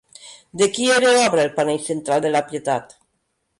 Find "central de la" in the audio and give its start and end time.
1.91-2.45